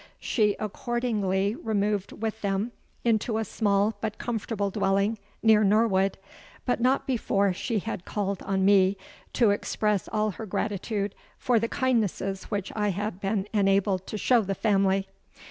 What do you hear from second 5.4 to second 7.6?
near Norwood—but not before